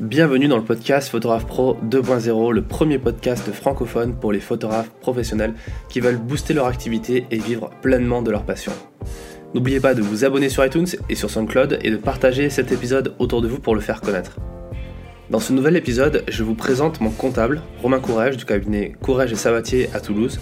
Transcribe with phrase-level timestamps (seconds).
[0.00, 5.54] Bienvenue dans le podcast Photographe Pro 2.0, le premier podcast francophone pour les photographes professionnels
[5.88, 8.72] qui veulent booster leur activité et vivre pleinement de leur passion.
[9.54, 13.14] N'oubliez pas de vous abonner sur iTunes et sur SoundCloud et de partager cet épisode
[13.20, 14.40] autour de vous pour le faire connaître.
[15.30, 19.36] Dans ce nouvel épisode, je vous présente mon comptable, Romain Courrèges du cabinet Courrèges et
[19.36, 20.40] Sabatier à Toulouse,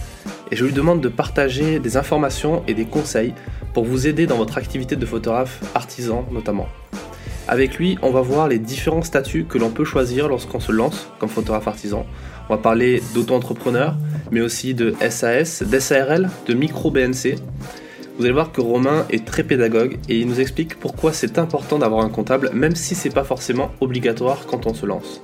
[0.50, 3.34] et je lui demande de partager des informations et des conseils
[3.74, 6.68] pour vous aider dans votre activité de photographe artisan notamment.
[7.48, 11.08] Avec lui, on va voir les différents statuts que l'on peut choisir lorsqu'on se lance
[11.18, 12.06] comme photographe artisan.
[12.48, 13.96] On va parler d'auto-entrepreneur,
[14.30, 17.36] mais aussi de SAS, d'SARL, de micro-BNC.
[18.18, 21.78] Vous allez voir que Romain est très pédagogue et il nous explique pourquoi c'est important
[21.78, 25.22] d'avoir un comptable, même si c'est pas forcément obligatoire quand on se lance.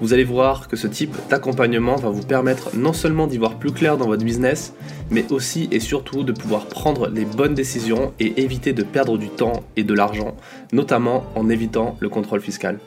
[0.00, 3.70] Vous allez voir que ce type d'accompagnement va vous permettre non seulement d'y voir plus
[3.70, 4.72] clair dans votre business,
[5.10, 9.28] mais aussi et surtout de pouvoir prendre les bonnes décisions et éviter de perdre du
[9.28, 10.36] temps et de l'argent,
[10.72, 12.78] notamment en évitant le contrôle fiscal.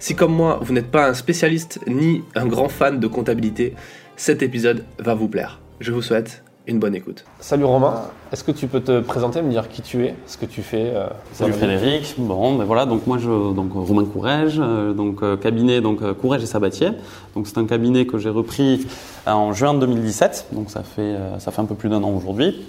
[0.00, 3.74] Si comme moi, vous n'êtes pas un spécialiste ni un grand fan de comptabilité,
[4.16, 5.60] cet épisode va vous plaire.
[5.78, 7.24] Je vous souhaite une bonne écoute.
[7.40, 10.44] Salut Romain, est-ce que tu peux te présenter, me dire qui tu es, ce que
[10.44, 14.92] tu fais euh, Salut Frédéric, bon ben voilà, donc moi je, donc Romain Courrèges, euh,
[14.92, 16.90] donc euh, cabinet donc Courrèges et Sabatier,
[17.34, 18.86] donc c'est un cabinet que j'ai repris
[19.26, 22.66] en juin 2017, donc ça fait, ça fait un peu plus d'un an aujourd'hui,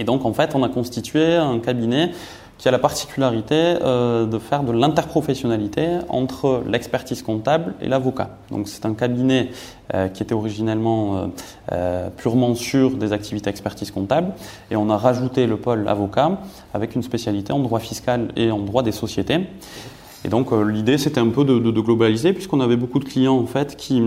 [0.00, 2.10] et donc en fait on a constitué un cabinet
[2.58, 8.30] qui a la particularité euh, de faire de l'interprofessionnalité entre l'expertise comptable et l'avocat.
[8.50, 9.50] Donc c'est un cabinet
[9.94, 11.30] euh, qui était originellement
[11.72, 14.32] euh, purement sur des activités expertise comptable
[14.70, 16.38] et on a rajouté le pôle avocat
[16.74, 19.46] avec une spécialité en droit fiscal et en droit des sociétés.
[20.24, 23.76] Et donc l'idée c'était un peu de, globaliser puisqu'on avait beaucoup de clients en fait
[23.76, 24.02] qui,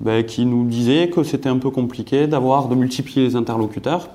[0.00, 4.08] ben, qui nous disaient que c'était un peu compliqué d'avoir de multiplier les interlocuteurs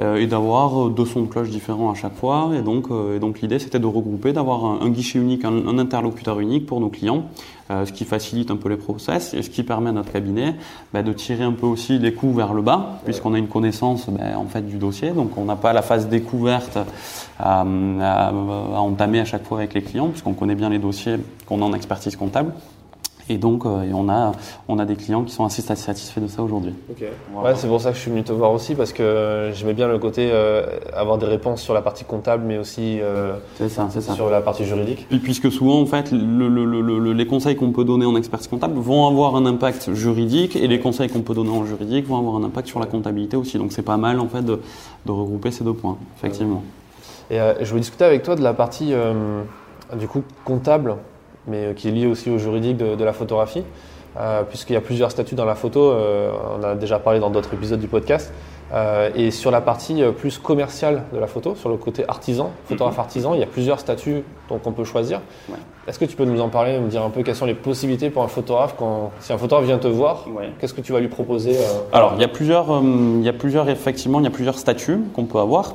[0.00, 2.50] et d'avoir deux sons de cloche différents à chaque fois.
[2.56, 6.80] Et donc, euh, l'idée, c'était de regrouper, d'avoir un, guichet unique, un, interlocuteur unique pour
[6.80, 7.24] nos clients,
[7.70, 10.54] euh, ce qui facilite un peu les process et ce qui permet à notre cabinet
[10.94, 14.08] bah, de tirer un peu aussi les coûts vers le bas, puisqu'on a une connaissance
[14.08, 15.10] bah, en fait du dossier.
[15.10, 16.78] Donc, on n'a pas la phase découverte
[17.38, 21.16] à entamer à chaque fois avec les clients, puisqu'on connaît bien les dossiers
[21.46, 22.52] qu'on a en expertise comptable.
[23.28, 24.32] Et donc, euh, et on, a,
[24.68, 26.74] on a des clients qui sont assez satisfaits de ça aujourd'hui.
[26.90, 27.08] Okay.
[27.32, 27.50] Voilà.
[27.50, 29.88] Ouais, c'est pour ça que je suis venu te voir aussi, parce que j'aimais bien
[29.88, 34.14] le côté euh, avoir des réponses sur la partie comptable, mais aussi euh, ça, ça.
[34.14, 35.06] sur la partie juridique.
[35.22, 38.74] Puisque souvent, en fait, le, le, le, les conseils qu'on peut donner en expertise comptable
[38.74, 42.36] vont avoir un impact juridique, et les conseils qu'on peut donner en juridique vont avoir
[42.36, 43.58] un impact sur la comptabilité aussi.
[43.58, 44.60] Donc, c'est pas mal, en fait, de,
[45.06, 46.62] de, regrouper ces deux points, effectivement.
[47.30, 48.92] Et je voulais discuter avec toi de la partie,
[49.98, 50.96] du coup, comptable
[51.46, 53.64] mais qui est lié aussi au juridique de, de la photographie,
[54.18, 57.30] euh, puisqu'il y a plusieurs statuts dans la photo, euh, on a déjà parlé dans
[57.30, 58.32] d'autres épisodes du podcast,
[58.74, 62.98] euh, et sur la partie plus commerciale de la photo, sur le côté artisan, photographe
[62.98, 65.20] artisan, il y a plusieurs statuts donc on peut choisir.
[65.48, 65.56] Ouais.
[65.88, 68.10] Est-ce que tu peux nous en parler, me dire un peu quelles sont les possibilités
[68.10, 70.50] pour un photographe quand si un photographe vient te voir, ouais.
[70.58, 71.56] qu'est-ce que tu vas lui proposer
[71.92, 75.00] Alors il y a plusieurs, il y a plusieurs effectivement, il y a plusieurs statuts
[75.14, 75.74] qu'on peut avoir.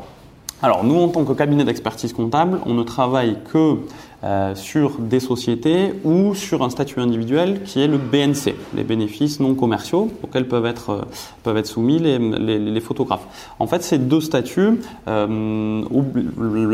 [0.64, 3.78] Alors nous, en tant que cabinet d'expertise comptable, on ne travaille que
[4.24, 9.40] euh, sur des sociétés ou sur un statut individuel qui est le BNC, les bénéfices
[9.40, 11.02] non commerciaux auxquels peuvent être, euh,
[11.44, 13.28] peuvent être soumis les, photographes.
[13.60, 15.84] En fait, ces deux statuts, euh,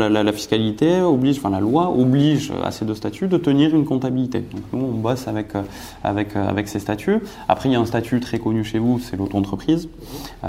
[0.08, 4.38] la, fiscalité oblige, enfin la loi oblige à ces deux statuts de tenir une comptabilité.
[4.40, 5.48] Donc nous, on bosse avec,
[6.02, 7.18] avec, avec ces statuts.
[7.46, 9.90] Après, il y a un statut très connu chez vous, c'est l'auto-entreprise,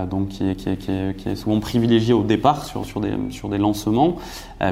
[0.10, 3.02] donc qui est, qui, est, qui, est, qui est, souvent privilégié au départ sur, sur,
[3.02, 4.16] des, sur des lancements,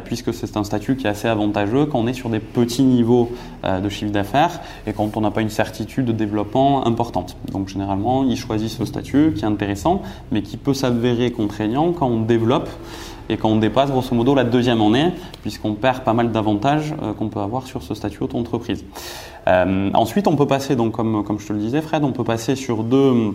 [0.05, 3.31] puisque c'est un statut qui est assez avantageux quand on est sur des petits niveaux
[3.65, 7.37] euh, de chiffre d'affaires et quand on n'a pas une certitude de développement importante.
[7.51, 12.07] Donc généralement, ils choisissent ce statut qui est intéressant, mais qui peut s'avérer contraignant quand
[12.07, 12.69] on développe
[13.29, 17.13] et quand on dépasse grosso modo la deuxième année, puisqu'on perd pas mal d'avantages euh,
[17.13, 18.83] qu'on peut avoir sur ce statut auto-entreprise.
[19.47, 22.25] Euh, ensuite, on peut passer, donc comme, comme je te le disais Fred, on peut
[22.25, 23.33] passer sur deux,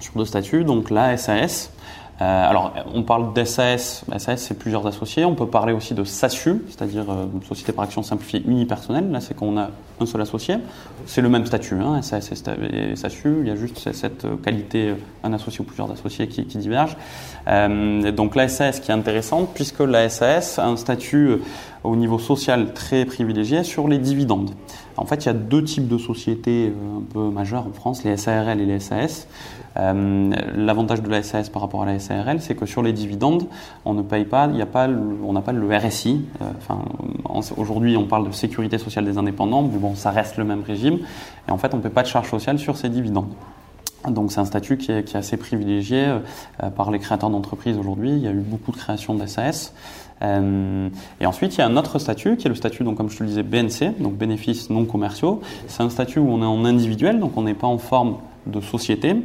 [0.00, 1.75] sur deux statuts, donc la SAS, euh,
[2.24, 4.04] alors, on parle d'SAS.
[4.16, 5.24] SAS, c'est plusieurs associés.
[5.24, 9.10] On peut parler aussi de SASU, c'est-à-dire euh, Société par action simplifiée unipersonnelle.
[9.10, 10.56] Là, c'est quand on a un seul associé.
[11.04, 13.36] C'est le même statut, hein, SAS et SASU.
[13.42, 16.96] Il y a juste cette qualité, un associé ou plusieurs associés qui, divergent.
[17.48, 21.32] Euh, donc, la SAS qui est intéressante, puisque la SAS a un statut
[21.84, 24.50] au niveau social très privilégié sur les dividendes.
[24.96, 28.16] En fait, il y a deux types de sociétés un peu majeures en France, les
[28.16, 29.28] SARL et les SAS.
[29.76, 33.46] Euh, L'avantage de la SAS par rapport à la SARL, c'est que sur les dividendes,
[33.84, 36.24] on ne paye pas, il y a pas, on n'a pas le RSI.
[36.40, 36.82] Euh, enfin,
[37.56, 40.98] aujourd'hui, on parle de sécurité sociale des indépendants, mais bon, ça reste le même régime.
[41.48, 43.32] Et en fait, on ne paie pas de charge sociale sur ces dividendes.
[44.08, 48.10] Donc c'est un statut qui est, assez privilégié euh, par les créateurs d'entreprises aujourd'hui.
[48.10, 49.72] Il y a eu beaucoup de créations d'SAS.
[50.22, 50.88] Euh,
[51.20, 53.18] et ensuite, il y a un autre statut qui est le statut, donc, comme je
[53.18, 55.40] te le disais, BNC, donc bénéfices non commerciaux.
[55.66, 58.16] C'est un statut où on est en individuel, donc on n'est pas en forme
[58.46, 59.16] de société.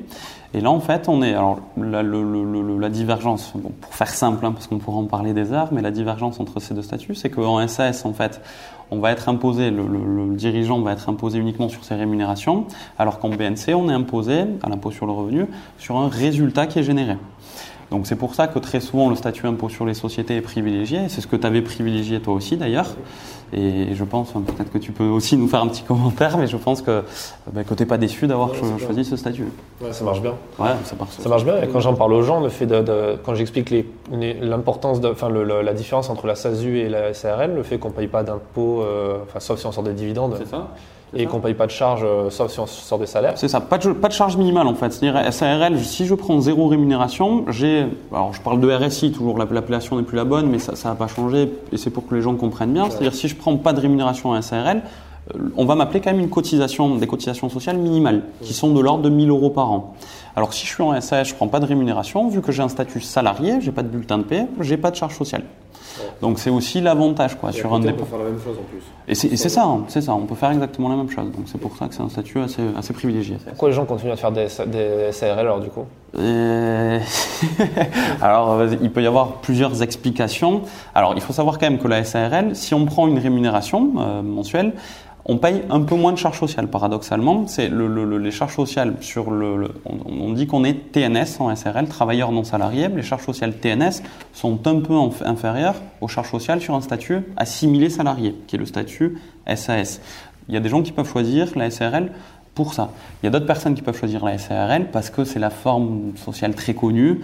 [0.53, 1.33] Et là, en fait, on est.
[1.33, 5.81] Alors, la, divergence, pour faire simple, hein, parce qu'on pourrait en parler des heures, mais
[5.81, 8.41] la divergence entre ces deux statuts, c'est qu'en SAS, en fait,
[8.89, 12.65] on va être imposé, le, dirigeant va être imposé uniquement sur ses rémunérations,
[12.99, 15.45] alors qu'en BNC, on est imposé, à l'impôt sur le revenu,
[15.77, 17.15] sur un résultat qui est généré.
[17.91, 21.09] Donc c'est pour ça que très souvent le statut impôt sur les sociétés est privilégié.
[21.09, 22.95] C'est ce que tu avais privilégié toi aussi d'ailleurs.
[23.53, 26.55] Et je pense, peut-être que tu peux aussi nous faire un petit commentaire, mais je
[26.55, 27.03] pense que,
[27.51, 29.47] bah, que tu n'es pas déçu d'avoir cho choisi ce statut.
[29.81, 30.35] Ouais, ça marche bien.
[30.57, 31.11] Ouais, ça marche.
[31.19, 31.61] Ça marche bien.
[31.61, 33.73] Et quand j'en parle aux gens, le fait de, de quand j'explique
[34.09, 38.07] l'importance, enfin la différence entre la SASU et la SARL, le fait qu'on ne paye
[38.07, 40.35] pas d'impôt, euh, sauf si on sort des dividendes.
[40.37, 40.69] C'est ça
[41.13, 43.33] et qu'on ne paye pas de charge, euh, sauf si on sort des salaires.
[43.35, 44.91] C'est ça, pas de, pas de charge minimale en fait.
[44.91, 49.97] C'est-à-dire SARL, si je prends zéro rémunération, j'ai, alors je parle de RSI, toujours l'appellation
[49.97, 52.35] n'est plus la bonne, mais ça n'a pas changé et c'est pour que les gens
[52.35, 52.89] comprennent bien.
[52.89, 54.83] C'est-à-dire si je prends pas de rémunération à SARL,
[55.35, 58.79] euh, on va m'appeler quand même une cotisation, des cotisations sociales minimales, qui sont de
[58.79, 59.95] l'ordre de 1000 euros par an.
[60.36, 62.69] Alors si je suis en SAS, je prends pas de rémunération, vu que j'ai un
[62.69, 65.44] statut salarié, j'ai pas de bulletin de paie, j'ai pas de charge sociale.
[66.22, 68.01] Donc c'est aussi l'avantage quoi sur un dépôt.
[68.01, 68.81] On peut faire la même chose en plus.
[69.07, 70.13] Et c'est ça, hein, c'est ça.
[70.13, 71.25] On peut faire exactement la même chose.
[71.25, 73.38] Donc c'est pour ça que c'est un statut assez, assez privilégié.
[73.45, 75.86] Pourquoi les gens continuent à faire des, des SARL alors du coup?
[78.22, 80.62] Alors il peut y avoir plusieurs explications.
[80.94, 84.22] Alors il faut savoir quand même que la SARL, si on prend une rémunération euh,
[84.22, 84.74] mensuelle,
[85.31, 86.68] on paye un peu moins de charges sociales.
[86.68, 89.72] Paradoxalement, c'est le, le, les sur le.
[89.86, 92.89] on, on, dit qu'on est TNS en SRL, travailleur non salarié.
[92.89, 94.94] Les charges sociales TNS sont un peu
[95.24, 99.19] inférieures aux charges sociales sur un statut assimilé salarié, qui est le statut
[99.56, 100.01] SAS.
[100.50, 102.12] Il y a des gens qui peuvent choisir la SRL
[102.54, 102.92] pour ça.
[103.24, 106.12] Il y a d'autres personnes qui peuvent choisir la SARL parce que c'est la forme
[106.18, 107.22] sociale très connue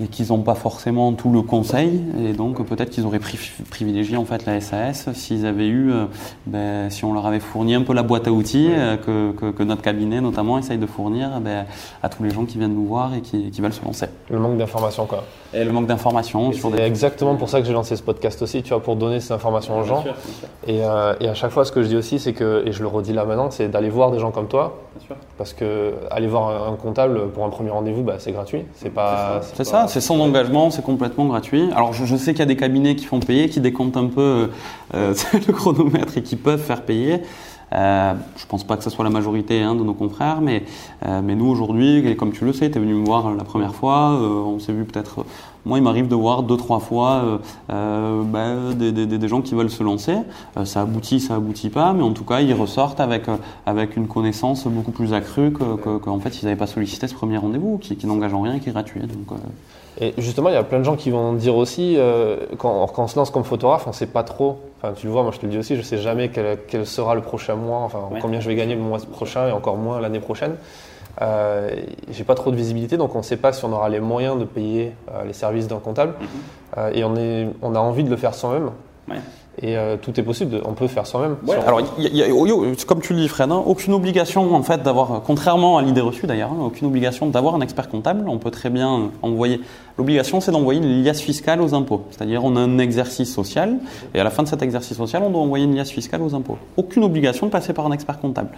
[0.00, 3.20] et qu'ils n'ont pas forcément tout le conseil et donc peut-être qu'ils auraient
[3.70, 6.04] privilégié en fait la SAS s'ils avaient eu, euh,
[6.46, 9.50] ben, si on leur avait fourni un peu la boîte à outils euh, que, que,
[9.50, 11.64] que, notre cabinet notamment essaye de fournir ben,
[12.02, 14.06] à tous les gens qui viennent nous voir et qui, qui veulent se lancer.
[14.30, 15.24] Le manque d'informations quoi.
[15.56, 16.52] Et le manque d'informations.
[16.52, 16.82] C'est des...
[16.82, 19.78] exactement pour ça que j'ai lancé ce podcast aussi, tu vois, pour donner ces informations
[19.78, 20.02] aux gens.
[20.02, 20.14] Sûr,
[20.66, 22.82] et, euh, et, à chaque fois ce que je dis aussi c'est que, et je
[22.82, 24.78] le redis là maintenant, c'est d'aller voir des gens comme toi.
[25.38, 28.64] Parce que aller voir un, comptable pour un premier rendez-vous, bah, c'est gratuit.
[28.74, 29.40] C'est pas.
[29.54, 31.70] C'est ça c'est sans engagement, c'est complètement gratuit.
[31.74, 34.06] Alors je, je sais qu'il y a des cabinets qui font payer, qui décomptent un
[34.06, 34.50] peu
[34.94, 35.14] euh,
[35.46, 37.22] le chronomètre et qui peuvent faire payer.
[37.72, 40.64] Euh, je pense pas que ce soit la majorité hein, de nos confrères, mais,
[41.04, 43.74] euh, mais nous aujourd'hui, comme tu le sais, tu es venu me voir la première
[43.74, 45.24] fois, euh, on s'est vu peut-être.
[45.64, 47.40] Moi, il m'arrive de voir deux, trois fois
[47.70, 50.14] euh, bah, des, des, des, gens qui veulent se lancer.
[50.64, 53.24] ça aboutit, ça aboutit pas, mais en tout cas, ils ressortent avec,
[53.66, 57.14] avec une connaissance beaucoup plus accrue qu'en que, que, fait, ils n'avaient pas sollicité ce
[57.14, 59.00] premier rendez-vous, qui, qui n'engage en rien et qui est gratuit.
[59.00, 59.36] Donc,
[59.98, 63.04] et justement, il y a plein de gens qui vont dire aussi, euh, quand, quand,
[63.04, 64.60] on se lance comme photographe, on ne sait pas trop.
[64.76, 66.58] Enfin, tu le vois, moi je te le dis aussi, je ne sais jamais quel,
[66.68, 68.20] quel, sera le prochain mois, enfin ouais.
[68.20, 70.56] combien je vais gagner le mois prochain et encore moins l'année prochaine.
[71.22, 71.70] Euh,
[72.10, 74.38] j'ai pas trop de visibilité, donc on ne sait pas si on aura les moyens
[74.38, 76.12] de payer euh, les services d'un comptable.
[76.20, 76.98] Mm -hmm.
[76.98, 78.70] et on, est, on a envie de le faire soi-même.
[79.08, 79.16] Ouais.
[79.62, 81.36] Et euh, tout est possible, on peut faire soi-même.
[81.46, 84.62] Ouais, alors, y a, y a, comme tu le dis, Fred, hein, aucune obligation en
[84.62, 88.28] fait d'avoir, contrairement à l'idée reçue d'ailleurs, hein, aucune obligation d'avoir un expert comptable.
[88.28, 89.62] On peut très bien envoyer.
[89.96, 92.04] L'obligation, c'est d'envoyer une liasse fiscale aux impôts.
[92.10, 93.78] C'est-à-dire, on a un exercice social
[94.12, 96.34] et à la fin de cet exercice social, on doit envoyer une liasse fiscale aux
[96.34, 96.58] impôts.
[96.76, 98.50] Aucune obligation de passer par un expert comptable.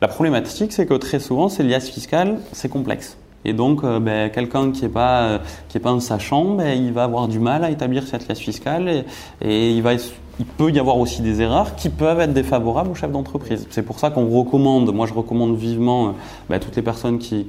[0.00, 3.18] La problématique, c'est que très souvent, ces liasses fiscales, c'est complexe.
[3.44, 6.78] Et donc, euh, ben, quelqu'un qui n'est pas, euh, qui est pas un sachant, ben,
[6.78, 9.04] il va avoir du mal à établir cette liasse fiscale et,
[9.42, 9.94] et il va
[10.40, 13.66] il peut y avoir aussi des erreurs qui peuvent être défavorables au chef d'entreprise.
[13.68, 16.12] C'est pour ça qu'on recommande, moi je recommande vivement euh,
[16.48, 17.44] bah, toutes les personnes qui,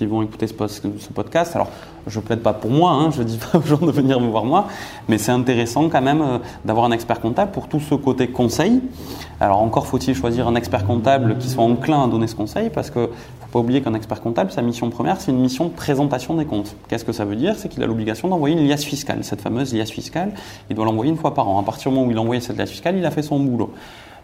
[0.00, 1.54] vont écouter ce, ce podcast.
[1.54, 1.68] Alors,
[2.06, 4.44] je plaide pas pour moi, hein, je dis pas aux gens de venir me voir
[4.44, 4.68] moi,
[5.08, 8.80] mais c'est intéressant quand même euh, d'avoir un expert comptable pour tout ce côté conseil.
[9.40, 12.90] Alors encore faut-il choisir un expert comptable qui soit enclin à donner ce conseil parce
[12.90, 16.34] que faut pas oublier qu'un expert comptable, sa mission première, c'est une mission de présentation
[16.34, 16.76] des comptes.
[16.88, 17.54] Qu'est-ce que ça veut dire?
[17.56, 19.22] C'est qu'il a l'obligation d'envoyer une liasse fiscale.
[19.22, 20.32] Cette fameuse liasse fiscale,
[20.70, 21.60] il doit l'envoyer une fois par an.
[21.60, 23.72] À partir du moment où il envoie cette liasse fiscale, il a fait son boulot.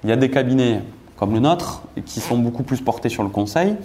[0.04, 0.82] Il y a des cabinets
[1.20, 3.76] comme le nôtre, qui sont beaucoup plus portés sur le conseil.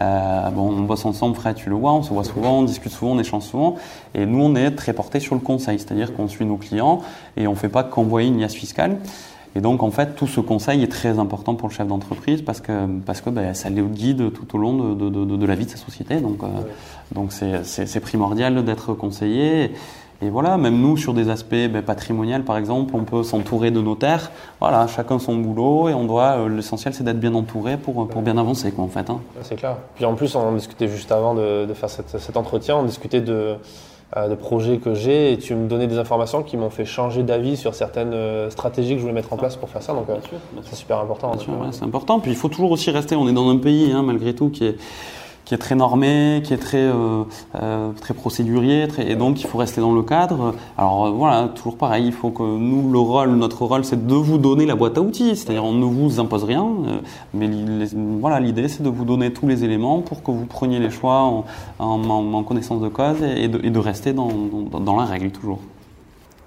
[0.00, 2.92] Euh, bon, on bosse ensemble, Fred, tu le vois, on se voit souvent, on discute
[2.92, 3.74] souvent, on échange souvent.
[4.14, 7.00] Et nous, on est très portés sur le conseil, c'est-à-dire qu'on suit nos clients
[7.36, 8.98] et on ne fait pas qu'envoyer une liasse fiscale.
[9.56, 12.60] Et donc, en fait, tout ce conseil est très important pour le chef d'entreprise parce
[12.60, 15.56] que, parce que ben, ça le guide tout au long de, de, de, de, la
[15.56, 16.20] vie de sa société.
[16.20, 16.46] Donc, euh,
[17.12, 19.64] donc c'est primordial d'être conseillé.
[19.64, 19.70] Et
[20.22, 24.30] voilà, même nous, sur des aspects ben, patrimoniaux, par exemple, on peut s'entourer de notaires.
[24.60, 26.38] Voilà, chacun son boulot et on doit.
[26.38, 29.08] euh, L'essentiel, c'est d'être bien entouré pour, pour bien avancer, quoi, en fait.
[29.10, 29.20] hein.
[29.42, 29.76] C'est clair.
[29.94, 33.20] Puis en plus, on discutait juste avant de, de faire cette- cet entretien, on discutait
[33.20, 33.54] de,
[34.16, 37.22] euh, de projets que j'ai et tu me donnais des informations qui m'ont fait changer
[37.22, 39.92] d'avis sur certaines euh, stratégies que je voulais mettre en place pour faire ça.
[39.92, 40.06] Donc
[40.62, 41.32] c'est super important.
[41.32, 42.20] Ouais, c'est important.
[42.20, 43.16] Puis il faut toujours aussi rester.
[43.16, 44.76] On est dans un pays, hein, malgré tout, qui est
[45.46, 47.22] qui est très normé, qui est très euh,
[47.54, 50.54] euh, très procédurier, très, et donc il faut rester dans le cadre.
[50.76, 52.06] Alors euh, voilà, toujours pareil.
[52.06, 55.00] Il faut que nous, le rôle, notre rôle, c'est de vous donner la boîte à
[55.00, 55.36] outils.
[55.36, 56.98] C'est-à-dire, on ne vous impose rien, euh,
[57.32, 57.48] mais
[58.20, 61.44] voilà, l'idée, c'est de vous donner tous les éléments pour que vous preniez les choix
[61.78, 64.28] en, connaissance de cause et, de, rester dans,
[64.70, 65.60] dans, dans la règle toujours.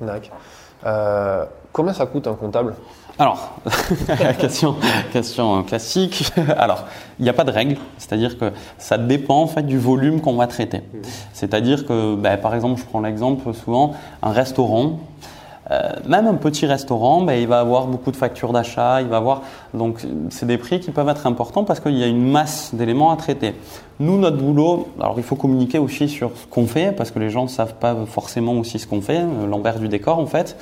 [0.01, 0.37] D'accord.
[0.85, 2.75] Euh, combien ça coûte un comptable?
[3.19, 3.51] Alors,
[4.39, 4.77] question,
[5.11, 6.31] question classique.
[6.57, 6.85] Alors,
[7.19, 10.37] il n'y a pas de règle, c'est-à-dire que ça dépend en fait du volume qu'on
[10.37, 10.83] va traiter.
[11.33, 14.99] C'est-à-dire que, ben, par exemple, je prends l'exemple souvent, un restaurant.
[15.69, 19.17] euh, même un petit restaurant, ben, il va avoir beaucoup de factures d'achat, il va
[19.17, 19.41] avoir
[19.73, 19.99] donc
[20.29, 23.17] c'est des prix qui peuvent être importants parce qu'il y a une masse d'éléments à
[23.17, 23.53] traiter.
[23.99, 27.29] Nous, notre boulot, alors il faut communiquer aussi sur ce qu'on fait parce que les
[27.29, 30.55] gens ne savent pas forcément aussi ce qu'on fait, euh, l'envers du décor en fait.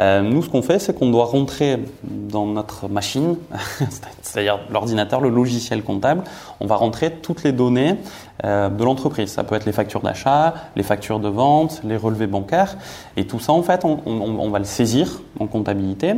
[0.00, 3.36] Euh, nous, ce qu'on fait, c'est qu'on doit rentrer dans notre machine,
[4.22, 6.22] c'est-à-dire l'ordinateur, le logiciel comptable.
[6.60, 7.96] On va rentrer toutes les données
[8.44, 9.30] euh, de l'entreprise.
[9.32, 12.76] Ça peut être les factures d'achat, les factures de vente, les relevés bancaires.
[13.16, 16.14] Et tout ça, en fait, on, va le saisir en comptabilité.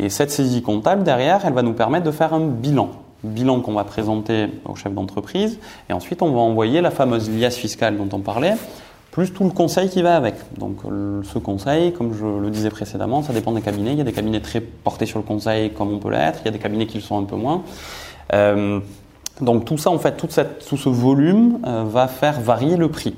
[0.00, 2.88] Et cette saisie comptable, derrière, elle va nous permettre de faire un bilan.
[3.24, 5.58] Bilan qu'on va présenter au chef d'entreprise.
[5.90, 8.54] Et ensuite, on va envoyer la fameuse liasse fiscale dont on parlait
[9.10, 10.36] plus tout le conseil qui va avec.
[10.58, 13.92] Donc le- ce conseil, comme je le disais précédemment, ça dépend des cabinets.
[13.92, 16.44] Il y a des cabinets très portés sur le conseil comme on peut l'être, il
[16.44, 17.62] y a des cabinets qui le sont un peu moins.
[18.34, 18.78] Euh,
[19.40, 23.16] donc tout ça, en fait, tout ce volume euh, va faire varier le prix.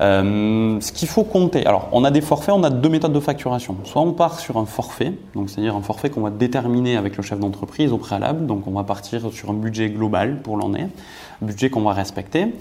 [0.00, 3.20] Euh, ce qu'il faut compter, alors on a des forfaits, on a deux méthodes de
[3.20, 3.76] facturation.
[3.84, 7.22] Soit on part sur un forfait, donc c'est-à-dire un forfait qu'on va déterminer avec le
[7.22, 10.86] chef d'entreprise au préalable, donc on va partir sur un budget global pour l'année,
[11.42, 12.54] budget qu'on va respecter.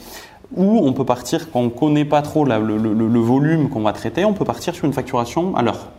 [0.55, 4.25] Ou on peut partir, quand on ne connaît pas trop le volume qu'on va traiter,
[4.25, 5.89] on peut partir sur une facturation à l'heure.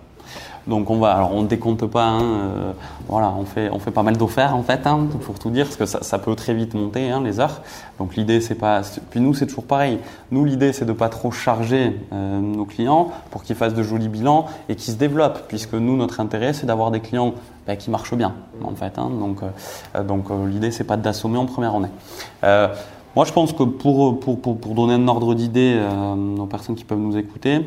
[0.66, 2.72] Donc on va, alors on décompte pas, hein, euh,
[3.08, 5.76] voilà, on fait, on fait pas mal d'offerts en fait, hein, pour tout dire, parce
[5.76, 7.62] que ça, peut très vite monter hein, les heures.
[7.98, 9.98] Donc l'idée c'est pas, puis nous c'est toujours pareil.
[10.30, 14.08] Nous l'idée c'est de pas trop charger euh, nos clients pour qu'ils fassent de jolis
[14.08, 17.34] bilans et qu'ils se développent, puisque nous notre intérêt c'est d'avoir des clients
[17.66, 18.96] ben, qui marchent bien en fait.
[18.96, 21.90] donc euh, donc l'idée c'est pas d'assommer en première année.
[23.16, 25.76] Moi, je pense que pour, pour, pour, donner un ordre d'idée
[26.38, 27.66] aux personnes qui peuvent nous écouter,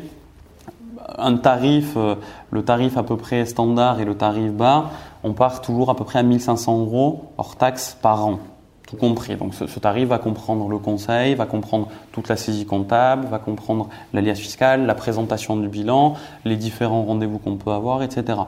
[1.18, 2.16] un tarif, euh,
[2.50, 4.90] le tarif à peu près standard et le tarif bas,
[5.22, 8.38] on part toujours à peu près à 1500 euros hors taxe par an,
[8.86, 9.36] tout compris.
[9.36, 13.88] Donc ce, tarif va comprendre le conseil, va comprendre toute la saisie comptable, va comprendre
[14.12, 18.38] l'alias fiscal, la présentation du bilan, les différents rendez-vous qu'on peut avoir, etc.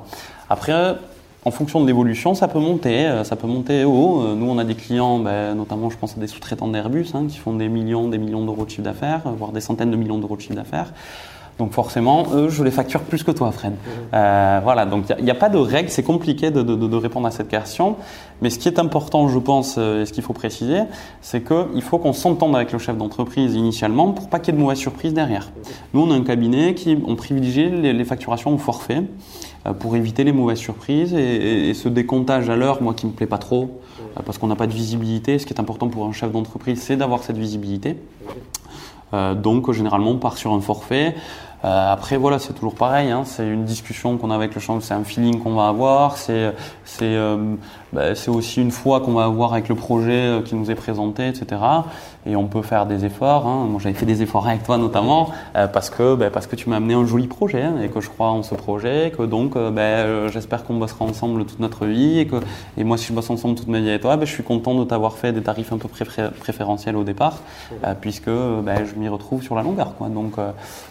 [0.48, 0.96] Après,
[1.46, 4.20] en fonction de l'évolution, ça peut monter, euh, ça peut monter haut.
[4.20, 7.26] Euh, Nous, on a des clients, ben, notamment, je pense à des sous-traitants d'Airbus, hein,
[7.28, 10.18] qui font des millions, des millions d'euros de chiffre d'affaires, voire des centaines de millions
[10.18, 10.92] d'euros de chiffre d'affaires.
[11.58, 13.72] Donc forcément, eux, je les facture plus que toi, Fred.
[14.12, 17.26] Euh, voilà, donc il n'y a, pas de règle, c'est compliqué de, de- de répondre
[17.26, 17.96] à cette question.
[18.42, 20.80] Mais ce qui est important, je pense, euh, et ce qu'il faut préciser,
[21.22, 24.58] c'est qu'il faut qu'on s'entende avec le chef d'entreprise initialement pour pas qu'il y ait
[24.58, 25.50] de mauvaises surprises derrière.
[25.94, 29.04] Nous, on a un cabinet qui on privilégie les, les facturations au forfait
[29.66, 33.06] euh, pour éviter les mauvaises surprises et, et- et ce décomptage à l'heure, moi qui
[33.06, 33.80] me plaît pas trop,
[34.26, 35.38] parce qu'on n'a pas de visibilité.
[35.38, 37.96] Ce qui est important pour un chef d'entreprise, c'est d'avoir cette visibilité.
[39.14, 41.14] Euh, donc généralement on part sur un forfait.
[41.64, 44.78] Euh, après voilà c'est toujours pareil, hein, c'est une discussion qu'on a avec le champ,
[44.80, 47.54] c'est un feeling qu'on va avoir, c'est c'est euh,
[47.92, 50.74] bah, c'est aussi une fois qu'on va avoir avec le projet euh, qui nous est
[50.74, 51.60] présenté, etc.
[52.28, 53.46] Et on peut faire des efforts.
[53.46, 53.66] Hein.
[53.70, 56.68] Moi j'avais fait des efforts avec toi notamment euh, parce que bah, parce que tu
[56.68, 59.22] m'as amené un joli projet hein, et que je crois en ce projet, et que
[59.22, 62.36] donc euh, euh, j'espère qu'on bossera ensemble toute notre vie et que
[62.76, 64.84] et moi si je bosse ensemble toute ma vie avec toi, je suis content de
[64.84, 67.38] t'avoir fait des tarifs un peu préfé- préférentiels au départ
[68.00, 69.94] puisque je m'y retrouve sur la longueur.
[69.96, 70.08] Quoi.
[70.08, 70.34] Donc,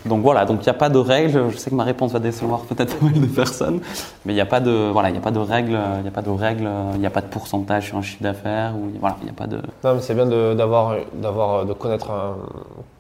[0.06, 1.50] donc voilà, donc il n'y a pas de règle.
[1.50, 3.82] Je sais que ma réponse va décevoir peut-être pas mal de personnes,
[4.25, 6.08] mais il n'y a pas de voilà, il n'y a pas de règle, il n'y
[6.08, 8.92] a pas de règle, il n'y a pas de pourcentage sur un chiffre d'affaires ou
[9.00, 9.58] voilà, il n'y a pas de.
[9.84, 12.36] Non, mais c'est bien de- d'avoir, d'avoir, de connaître, un-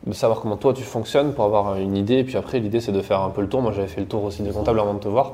[0.07, 2.15] de savoir comment toi tu fonctionnes pour avoir une idée.
[2.19, 3.61] Et puis après, l'idée c'est de faire un peu le tour.
[3.61, 5.33] Moi, j'avais fait le tour aussi des comptables avant de te voir.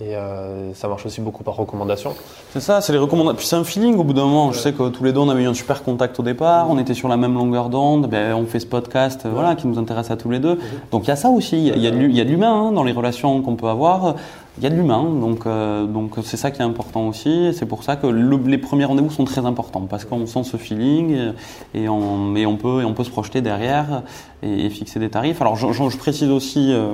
[0.00, 2.12] Et euh, ça marche aussi beaucoup par recommandation.
[2.52, 3.36] C'est ça, c'est les recommandations.
[3.36, 4.52] Puis c'est un feeling au bout d'un moment.
[4.52, 6.78] Je sais que tous les deux on avait eu un super contact au départ, on
[6.78, 8.06] était sur la même longueur d'onde.
[8.08, 10.58] Ben, on fait ce podcast, voilà, qui nous intéresse à tous les deux.
[10.90, 11.56] Donc il y a ça aussi.
[11.58, 12.84] Il y a- il y a de l'hu- il y a de l'humain hein, dans
[12.84, 14.14] les relations qu'on peut avoir.
[14.58, 17.52] Il y a de l'humain, donc euh, donc c'est ça qui est important aussi.
[17.54, 21.32] C'est pour ça que les premiers rendez-vous sont très importants parce qu'on sent ce feeling
[21.72, 24.02] et, on, on peut et on peut se projeter derrière
[24.42, 25.40] et, fixer des tarifs.
[25.40, 26.92] Alors je, précise aussi, euh,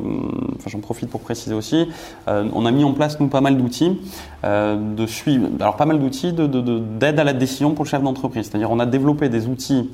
[0.57, 1.89] enfin j'en profite pour préciser aussi,
[2.29, 3.99] euh, on a mis en place nous pas mal d'outils
[4.45, 8.47] de suivre, alors pas mal d'outils de, d'aide à la décision pour le chef d'entreprise.
[8.47, 9.91] C'est-à-dire on a développé des outils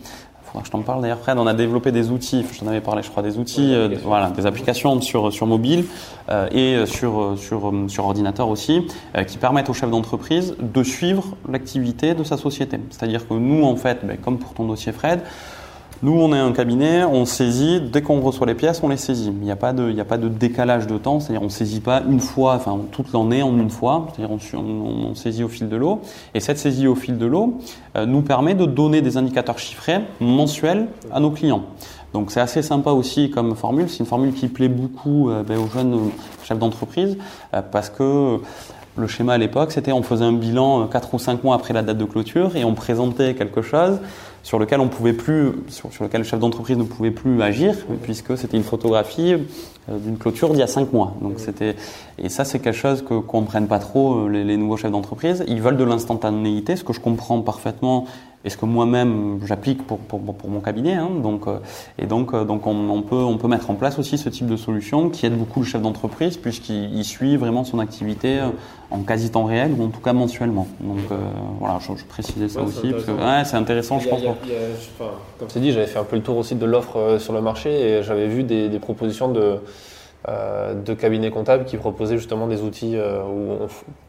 [0.62, 1.38] je t'en parle d'ailleurs, Fred.
[1.38, 4.30] On a développé des outils, je t'en avais parlé, je crois, des outils, euh, voilà,
[4.30, 5.84] des applications sur, sur mobile
[6.30, 8.86] euh, et euh, sur, sur, sur ordinateur aussi,
[9.26, 12.78] qui permettent au chef d'entreprise de suivre l'activité de sa société.
[12.90, 15.20] C'est-à-dire que nous, en fait, ben, comme pour ton dossier Fred,
[16.04, 19.28] nous, on est un cabinet, on saisit, dès qu'on reçoit les pièces, on les saisit.
[19.28, 22.56] Il n'y a, pas de, décalage de temps, c'est-à-dire on ne saisit pas une fois,
[22.56, 26.02] enfin toute l'année en une fois, c'est-à-dire on, saisit au fil de l'eau.
[26.34, 27.58] Et cette saisie au fil de l'eau
[27.96, 31.62] euh, nous permet de donner des indicateurs chiffrés mensuels à nos clients.
[32.12, 35.56] Donc c'est assez sympa aussi comme formule, c'est une formule qui plaît beaucoup euh, ben,
[35.56, 36.10] aux jeunes
[36.44, 37.16] chefs d'entreprise,
[37.54, 38.40] euh, parce que
[38.96, 41.82] le schéma à l'époque, c'était on faisait un bilan 4 ou 5 mois après la
[41.82, 43.98] date de clôture et on présentait quelque chose
[44.44, 48.38] sur lequel on pouvait plus, sur, lequel le chef d'entreprise ne pouvait plus agir, puisque
[48.38, 49.34] c'était une photographie
[49.88, 51.16] euh, d'une clôture d'il y a cinq mois.
[51.22, 51.74] Donc c'était,
[52.18, 55.44] et ça c'est quelque chose que comprennent pas trop euh, les, les nouveaux chefs d'entreprise.
[55.48, 58.04] Ils veulent de l'instantanéité, ce que je comprends parfaitement
[58.44, 60.94] et ce que moi-même j'applique pour, pour, pour, mon cabinet.
[60.94, 61.10] Hein.
[61.22, 61.58] Donc, euh,
[61.98, 64.56] et donc, donc on, on, peut, on peut mettre en place aussi ce type de
[64.56, 68.40] solution qui aide beaucoup le chef d'entreprise puisqu'il suit vraiment son activité
[68.94, 70.68] en quasi temps réel ou en tout cas mensuellement.
[70.80, 71.16] Donc euh,
[71.58, 74.20] voilà, je, je, précisais ça aussi parce que ouais, c'est intéressant, je pense.
[75.38, 77.40] comme tu dit, j'avais fait un peu le tour aussi de l'offre euh, sur le
[77.40, 79.56] marché et j'avais vu des, des propositions de, euh,
[80.26, 83.66] de cabinets comptables qui proposaient justement des outils euh, où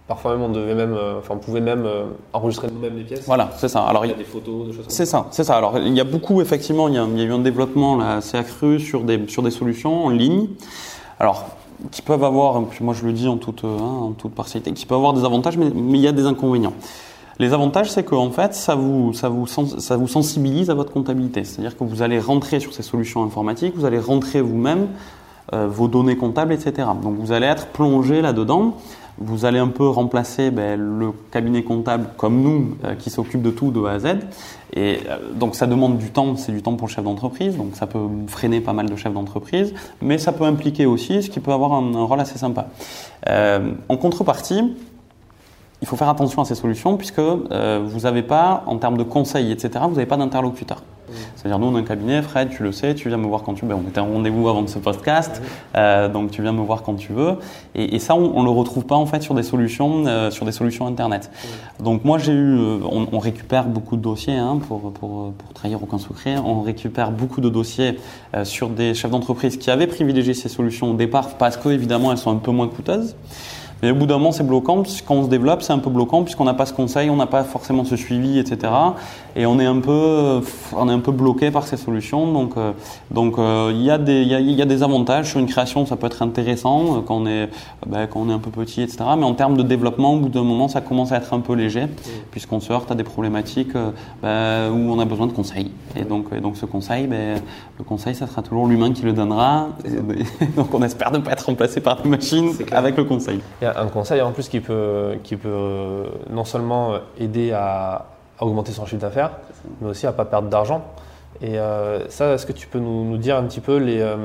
[0.08, 1.88] parfois même on devait même, euh, enfin on pouvait même
[2.32, 3.26] enregistrer nous-mêmes les pièces.
[3.26, 3.84] Voilà, c'est ça.
[3.84, 4.86] Alors il y a des photos, des choses.
[4.88, 5.56] C'est ça, c'est ça.
[5.56, 7.98] Alors il y a beaucoup effectivement, il y a, il y a eu un développement
[7.98, 10.48] là assez accru sur des sur des solutions en ligne.
[11.20, 11.46] Alors
[11.92, 14.98] qui peuvent avoir, moi je le dis en toute, hein, en toute partialité, qui peuvent
[14.98, 16.74] avoir des avantages, mais, mais il y a des inconvénients.
[17.38, 21.44] Les avantages, c'est qu'en fait, ça vous, ça, vous, ça vous sensibilise à votre comptabilité.
[21.44, 24.86] C'est-à-dire que vous allez rentrer sur ces solutions informatiques, vous allez rentrer vous-même euh,
[25.68, 26.88] vos données comptables, etc.
[27.02, 28.76] Donc vous allez être plongé là-dedans.
[29.18, 33.50] Vous allez un peu remplacer ben, le cabinet comptable comme nous euh, qui s'occupe de
[33.50, 34.06] tout de A à Z.
[34.74, 37.76] Et euh, donc ça demande du temps, c'est du temps pour le chef d'entreprise, donc
[37.76, 41.40] ça peut freiner pas mal de chefs d'entreprise, mais ça peut impliquer aussi, ce qui
[41.40, 42.68] peut avoir un, rôle assez sympa.
[43.30, 44.76] Euh, en contrepartie,
[45.82, 49.04] il faut faire attention à ces solutions puisque euh, vous n'avez pas, en termes de
[49.04, 50.84] conseils, etc., vous n'avez pas d'interlocuteur.
[51.36, 53.54] C'est-à-dire, nous, on a un cabinet, Fred, tu le sais, tu viens me voir quand
[53.54, 53.74] tu veux.
[53.74, 55.42] On était en rendez-vous avant de ce podcast,
[55.76, 57.36] euh, donc tu viens me voir quand tu veux.
[57.76, 60.46] Et, et ça, on ne le retrouve pas en fait sur des solutions, euh, sur
[60.46, 61.32] des solutions Internet.
[61.82, 65.54] Donc moi, j'ai eu, euh, on, on, récupère beaucoup de dossiers, hein, pour, pour, pour
[65.54, 68.00] trahir aucun secret, on récupère beaucoup de dossiers
[68.34, 72.12] euh, sur des chefs d'entreprise qui avaient privilégié ces solutions au départ parce que, évidemment,
[72.12, 73.16] elles sont un peu moins coûteuses.
[73.82, 74.84] Mais au bout d'un moment, c'est bloquant.
[75.06, 77.28] Quand on se développe, c'est un peu bloquant puisqu'on n'a pas ce conseil, on n'a
[77.28, 78.72] pas forcément ce suivi, etc.
[79.38, 80.42] Et on est un peu,
[80.74, 82.32] on est un peu bloqué par ces solutions.
[82.32, 82.72] Donc, euh,
[83.12, 85.48] donc euh, il y a des, il y a, y a, des avantages sur une
[85.48, 85.86] création.
[85.86, 87.50] Ça peut être intéressant euh, quand on est,
[87.86, 89.04] ben, quand on est un peu petit, etc.
[89.18, 91.54] Mais en termes de développement, au bout d'un moment, ça commence à être un peu
[91.54, 91.88] léger
[92.32, 93.74] puisqu'on se heurte à des problématiques
[94.22, 95.72] ben, où on a besoin de conseils.
[95.98, 97.42] Et donc, et donc ce conseil, ben,
[97.78, 99.68] le conseil, ça sera toujours l'humain qui le donnera.
[100.56, 104.22] donc on espère ne pas être remplacé par des machines avec le conseil un conseil
[104.22, 108.06] en plus qui peut, qui peut non seulement aider à,
[108.40, 109.32] augmenter son chiffre d'affaires,
[109.82, 110.86] mais aussi à ne pas perdre d'argent.
[111.42, 114.16] Et euh, ça, est-ce que tu peux nous, nous, dire un petit peu les, euh,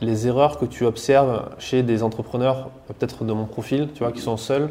[0.00, 4.20] les erreurs que tu observes chez des entrepreneurs, peut-être de mon profil, tu vois, qui
[4.20, 4.70] sont seuls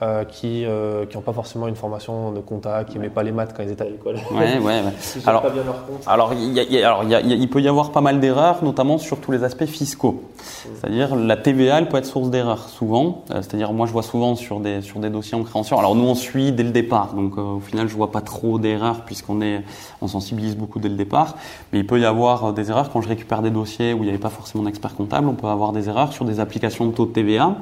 [0.00, 3.52] euh, qui n'ont euh, pas forcément une formation de compta, qui n'aimaient pas les maths
[3.56, 4.16] quand ils étaient à l'école.
[4.30, 4.82] Ouais, ouais, ouais.
[5.26, 6.02] alors, pas bien leur compte.
[6.06, 8.62] alors, il, y a, alors il, y a, il, peut y avoir pas mal d'erreurs,
[8.62, 10.12] notamment sur tous les aspects fiscaux.
[10.12, 10.68] Mmh.
[10.80, 13.24] C'est-à-dire la TVA, elle peut être source d'erreurs souvent.
[13.30, 15.78] Euh, c'est-à-dire moi, je vois souvent sur des sur des dossiers en création.
[15.78, 18.60] Alors nous, on suit dès le départ, donc euh, au final, je vois pas trop
[18.60, 19.62] d'erreurs puisqu'on est
[20.00, 21.34] on sensibilise beaucoup dès le départ.
[21.72, 24.10] Mais il peut y avoir des erreurs quand je récupère des dossiers où il n'y
[24.10, 25.28] avait pas forcément d'expert comptable.
[25.28, 27.56] On peut avoir des erreurs sur des applications de taux de TVA,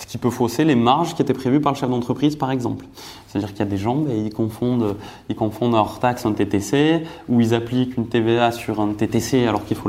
[0.00, 2.86] ce qui peut fausser les marges qui étaient prévues par le chef d'entreprise, par exemple.
[3.28, 4.96] C'est-à-dire qu'il y a des gens, et ils confondent,
[5.28, 9.64] ils confondent hors taxe un TTC, ou ils appliquent une TVA sur un TTC alors
[9.64, 9.88] qu'il faut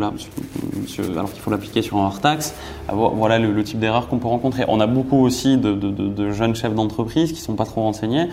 [1.50, 2.54] l'appliquer sur un hors taxe.
[2.92, 4.66] Voilà le, type d'erreur qu'on peut rencontrer.
[4.68, 8.28] On a beaucoup aussi de, de jeunes chefs d'entreprise qui sont pas trop renseignés,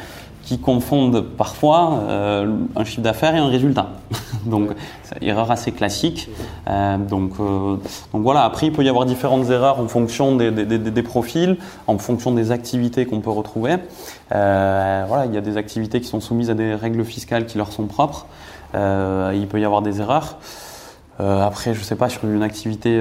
[0.48, 3.90] qui confondent parfois euh, un chiffre d'affaires et un résultat.
[4.46, 4.70] donc,
[5.02, 6.30] c'est une erreur assez classique.
[6.68, 7.76] Euh, donc, euh,
[8.14, 12.32] donc voilà, après, il peut y avoir différentes erreurs en fonction des, profils, en fonction
[12.32, 13.76] des activités qu'on peut retrouver.
[14.30, 17.70] Voilà, il y a des activités qui sont soumises à des règles fiscales qui leur
[17.70, 18.24] sont propres.
[18.72, 20.38] Il peut y avoir des erreurs.
[21.18, 22.98] Après, je sais pas, sur une activité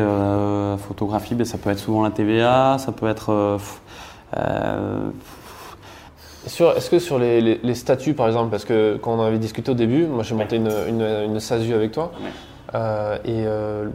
[0.85, 3.57] photographie, ben, ça peut être souvent la TVA, ça peut être
[6.47, 10.05] Est-ce que sur les, statuts, par exemple, parce que quand on avait discuté au début,
[10.05, 12.11] moi j'ai monté une, une, SASU avec toi,
[12.75, 13.87] euh, et euh,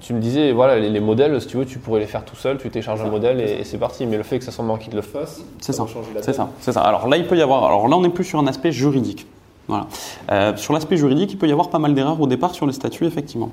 [0.00, 2.58] tu, me disais, voilà, les, modèles, si tu veux, tu pourrais les faire tout seul,
[2.58, 4.06] tu télécharges un modèle et, c'est parti.
[4.06, 5.86] Mais le fait que ça soit moi qui te le fasse, c'est ça.
[6.20, 6.80] C'est ça, c'est ça.
[6.80, 7.64] Alors là, il peut y avoir.
[7.64, 9.26] Alors là, on est plus sur un aspect juridique.
[9.68, 9.86] Voilà.
[10.32, 12.72] Euh, sur l'aspect juridique, il peut y avoir pas mal d'erreurs au départ sur les
[12.72, 13.50] statuts, effectivement.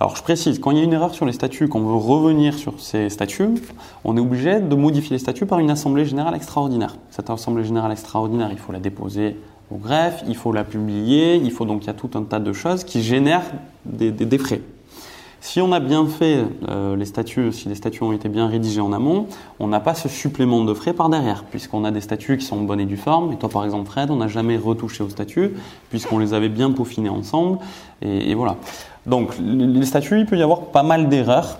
[0.00, 2.54] Alors je précise, quand il y a une erreur sur les statuts, qu'on veut revenir
[2.54, 3.62] sur ces statuts,
[4.02, 6.96] on est obligé de modifier les statuts par une assemblée générale extraordinaire.
[7.10, 9.36] Cette assemblée générale extraordinaire, il faut la déposer
[9.70, 12.40] au greffe, il faut la publier, il faut donc il y a tout un tas
[12.40, 13.50] de choses qui génèrent
[13.84, 14.60] des, frais.
[15.46, 18.80] Si on a bien fait euh, les statuts, si les statuts ont été bien rédigés
[18.80, 19.26] en amont,
[19.60, 22.62] on n'a pas ce supplément de frais par derrière, puisqu'on a des statuts qui sont
[22.62, 23.30] bonnes et due forme.
[23.30, 25.50] Et toi, par exemple, Fred, on n'a jamais retouché aux statuts,
[25.90, 27.58] puisqu'on les avait bien peaufinés ensemble.
[28.00, 28.56] et voilà.
[29.04, 31.58] Donc, les statuts, il peut y avoir pas mal d'erreurs.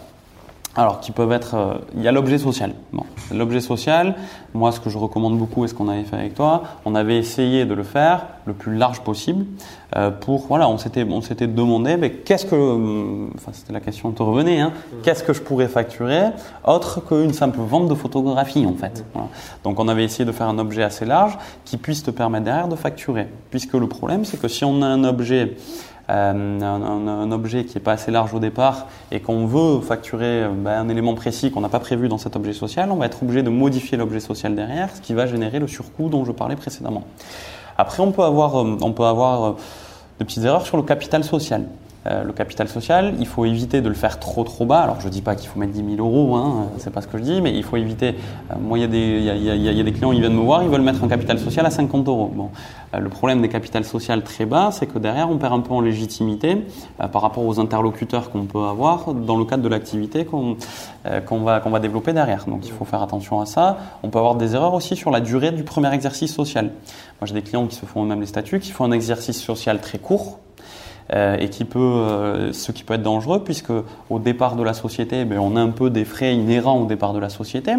[0.76, 1.54] Alors, qui peuvent être.
[1.54, 2.72] Euh, il y a l'objet social.
[2.92, 4.16] Bon, l'objet social,
[4.54, 7.16] moi, ce que je recommande beaucoup et ce qu'on avait fait avec toi, on avait
[7.16, 9.46] essayé de le faire le plus large possible
[9.94, 10.46] euh, pour.
[10.48, 12.56] Voilà, on s'était, on s'était demandé, mais qu'est-ce que.
[12.56, 14.72] Euh, enfin, c'était la question te revenait, hein,
[15.04, 16.30] qu'est-ce que je pourrais facturer
[16.64, 19.04] autre qu'une simple vente de photographie, en fait.
[19.12, 19.28] Voilà.
[19.62, 22.68] Donc, on avait essayé de faire un objet assez large qui puisse te permettre derrière
[22.68, 23.28] de facturer.
[23.50, 25.56] Puisque le problème, c'est que si on a un objet
[26.10, 30.48] euh, un, objet qui n'est pas assez large au départ et qu'on veut facturer euh,
[30.50, 33.22] ben, un élément précis qu'on n'a pas prévu dans cet objet social, on va être
[33.22, 36.56] obligé de modifier l'objet social derrière, ce qui va générer le surcoût dont je parlais
[36.56, 37.04] précédemment.
[37.78, 39.54] Après, on peut avoir, euh, on peut avoir
[40.18, 41.64] de petites erreurs sur le capital social.
[42.06, 44.80] Euh, le capital social, il faut éviter de le faire trop trop bas.
[44.80, 47.06] Alors je ne dis pas qu'il faut mettre 10 000 euros, hein, c'est pas ce
[47.06, 48.16] que je dis, mais il faut éviter.
[48.50, 50.82] Euh, moi, il y, a des, y, des clients, ils viennent me voir, ils veulent
[50.82, 52.30] mettre un capital social à 50 euros.
[52.34, 52.50] Bon,
[52.94, 55.72] euh, le problème des capitals sociaux très bas, c'est que derrière, on perd un peu
[55.72, 56.66] en légitimité
[57.10, 60.56] par rapport aux interlocuteurs qu'on peut avoir dans le cadre de l'activité qu'on
[61.40, 62.44] va, qu'on va développer derrière.
[62.46, 63.78] Donc il faut faire attention à ça.
[64.02, 66.66] On peut avoir des erreurs aussi sur la durée du premier exercice social.
[66.66, 69.80] Moi, j'ai des clients qui se font eux-mêmes les statuts, qui font un exercice social
[69.80, 70.38] très court,
[71.12, 73.72] et qui peut, euh, ce qui peut être dangereux puisque
[74.10, 77.12] au départ de la société, ben, on a un peu des frais inhérents au départ
[77.12, 77.72] de la société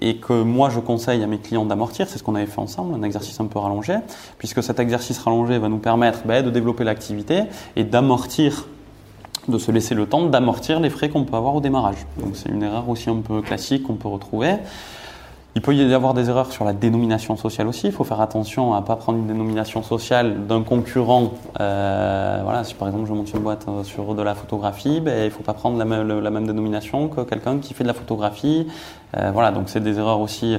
[0.00, 2.94] et que moi je conseille à mes clients d'amortir, c'est ce qu'on avait fait ensemble,
[2.94, 3.96] un exercice un peu rallongé,
[4.38, 7.42] puisque cet exercice rallongé va nous permettre ben, de développer l'activité
[7.76, 8.66] et d'amortir
[9.48, 12.06] de se laisser le temps d'amortir les frais qu'on peut avoir au démarrage.
[12.18, 14.54] Donc c'est une erreur aussi un peu classique qu'on peut retrouver.
[15.54, 17.86] Il peut y avoir des erreurs sur la dénomination sociale aussi.
[17.86, 21.34] Il faut faire attention à ne pas prendre une dénomination sociale d'un concurrent.
[21.60, 25.18] Euh, voilà, si par exemple je monte une boîte euh, sur de la photographie, ben,
[25.20, 28.66] il ne faut pas prendre la même, dénomination que quelqu'un qui fait de la photographie.
[29.18, 30.56] Euh, voilà, donc c'est des erreurs aussi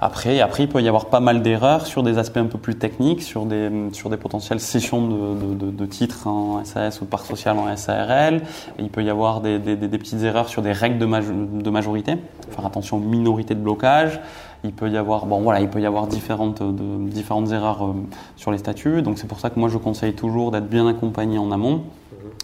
[0.00, 2.74] après, après, il peut y avoir pas mal d'erreurs sur des aspects un peu plus
[2.74, 7.10] techniques, sur des, sur des potentielles sessions de, de, de, titres en SAS ou de
[7.10, 8.42] part sociale en SARL.
[8.78, 12.16] il peut y avoir des, des, des, petites erreurs sur des règles de, de majorité.
[12.50, 14.20] Faire attention aux minorités de blocage.
[14.64, 17.92] Il peut y avoir, bon voilà, il peut y avoir différentes, de, différentes erreurs euh,
[18.36, 19.00] sur les statuts.
[19.00, 21.84] Donc c'est pour ça que moi je conseille toujours d'être bien accompagné en amont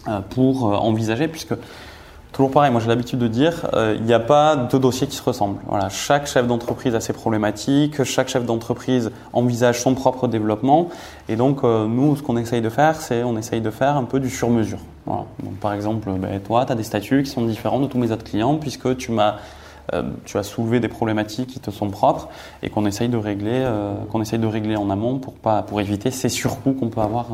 [0.07, 1.53] euh, pour euh, envisager, puisque
[2.33, 5.15] Toujours pareil, moi j'ai l'habitude de dire, euh, il n'y a pas deux dossiers qui
[5.15, 5.59] se ressemblent.
[5.67, 10.89] Voilà, chaque chef d'entreprise a ses problématiques, chaque chef d'entreprise envisage son propre développement,
[11.29, 14.05] et donc euh, nous, ce qu'on essaye de faire, c'est on essaye de faire un
[14.05, 14.79] peu du sur-mesure.
[15.05, 15.25] Voilà.
[15.43, 18.11] Donc par exemple, ben, toi, tu as des statuts qui sont différents de tous mes
[18.11, 19.35] autres clients, puisque tu m'as
[19.93, 22.29] euh, tu as soulevé des problématiques qui te sont propres
[22.63, 23.63] et qu'on essaye de régler,
[24.11, 27.27] qu'on essaye de régler en amont pour pas, pour éviter ces surcoûts qu'on peut avoir,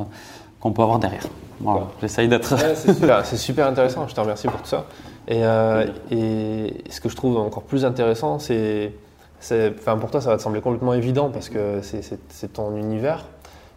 [0.60, 1.26] qu'on peut avoir derrière.
[1.62, 2.56] Voilà, j'essaye d'être.
[3.26, 4.86] c'est super, intéressant, je te remercie pour tout ça.
[5.28, 8.94] Et, euh, et ce que je trouve encore plus intéressant, c'est.
[9.42, 13.26] Enfin, pour toi, ça va te sembler complètement évident parce que c'est ton univers.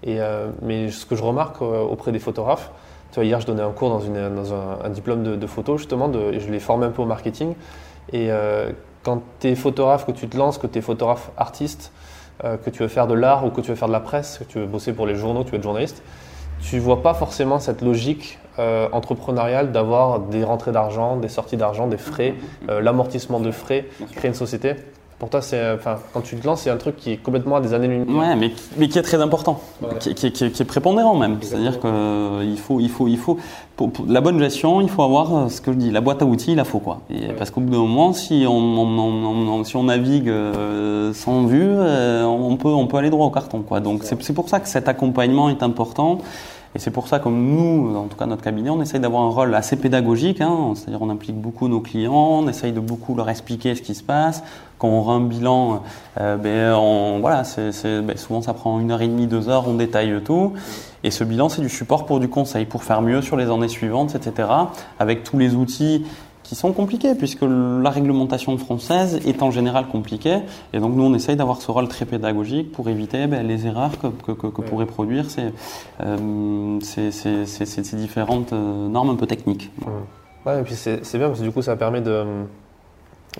[0.03, 2.73] Et, euh, mais ce que je remarque euh, auprès des photographes,
[3.13, 6.09] tu vois, hier, je donnais un cours dans, une, dans un, diplôme de, photo, justement,
[6.09, 7.55] de, je les formé un peu au marketing.
[8.13, 8.31] Et
[9.03, 11.93] quand tu es photographe, que tu te lances, que tu es photographe artiste,
[12.43, 14.45] que tu veux faire de l'art ou que tu veux faire de la presse, que
[14.45, 16.03] tu veux bosser pour les journaux, que tu veux être journaliste,
[16.63, 21.87] tu vois pas forcément cette logique euh, entrepreneuriale d'avoir des rentrées d'argent, des sorties d'argent,
[21.87, 22.35] des frais,
[22.69, 24.75] euh, l'amortissement de frais, créer une société.
[25.23, 27.61] Pour toi, c'est, enfin, quand tu te lances, c'est un truc qui est complètement à
[27.61, 28.13] des années-lumière.
[28.13, 29.61] Ouais, mais, mais qui est très important,
[30.01, 31.39] qui, qui, qui, est prépondérant même.
[31.43, 33.39] C'est-à-dire qu'il euh, faut, il faut, il faut,
[33.77, 36.51] pour, la bonne gestion, il faut avoir ce que je dis, la boîte à outils,
[36.51, 37.03] il la faut quoi.
[37.39, 40.29] Parce qu'au bout d'un moment, si on, on, si on navigue
[41.13, 43.79] sans vue, on peut, on peut aller droit au carton quoi.
[43.79, 46.19] Donc c'est pour ça que cet accompagnement est important.
[46.75, 49.29] Et c'est pour ça que nous, en tout cas notre cabinet, on essaye d'avoir un
[49.31, 53.29] rôle assez pédagogique, hein, c'est-à-dire on implique beaucoup nos clients, on essaye de beaucoup leur
[53.29, 54.43] expliquer ce qui se passe.
[54.79, 55.83] Quand on rend un bilan,
[56.19, 59.75] euh, ben, on, voilà, ben, souvent ça prend une heure et demie, deux heures, on
[59.75, 60.55] détaille tout.
[61.05, 63.69] Et ce bilan, c'est du support pour du conseil, pour faire mieux sur les années
[63.69, 64.49] suivantes, etc.
[64.99, 66.07] Avec tous les outils
[66.43, 70.39] qui sont compliquées puisque la réglementation française est en général compliquée.
[70.73, 73.99] Et donc nous on essaye d'avoir ce rôle très pédagogique pour éviter ben, les erreurs
[73.99, 75.53] que, que, que, que pourraient produire ces,
[76.03, 79.71] euh, ces, ces, ces, ces, différentes euh, normes un peu techniques.
[80.47, 82.25] Ouais, et puis c'est bien parce que du coup ça permet de